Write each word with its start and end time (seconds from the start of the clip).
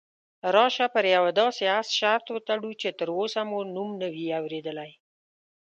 راشه 0.55 0.85
پر 0.93 1.05
یوه 1.15 1.31
داسې 1.41 1.63
اس 1.79 1.87
شرط 1.99 2.25
وتړو 2.31 2.71
چې 2.81 2.95
تراوسه 2.99 3.41
مو 3.49 3.59
نوم 3.75 3.89
نه 4.01 4.07
وي 4.13 4.27
اورېدلی. 4.39 4.91